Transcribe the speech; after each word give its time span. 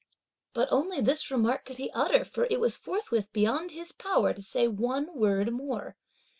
But 0.53 0.67
only 0.71 0.99
this 0.99 1.29
remark 1.29 1.63
could 1.63 1.77
he 1.77 1.91
utter, 1.91 2.25
for 2.25 2.47
it 2.49 2.59
was 2.59 2.75
forthwith 2.75 3.31
beyond 3.31 3.69
his 3.69 3.91
power 3.91 4.33
to 4.33 4.41
say 4.41 4.67
one 4.67 5.13
word 5.15 5.51
more. 5.53 5.95